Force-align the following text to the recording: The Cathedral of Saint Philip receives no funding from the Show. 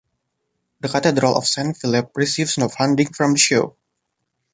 The 0.79 0.87
Cathedral 0.89 1.37
of 1.37 1.45
Saint 1.47 1.77
Philip 1.77 2.09
receives 2.15 2.57
no 2.57 2.69
funding 2.69 3.13
from 3.13 3.33
the 3.33 3.37
Show. 3.37 3.75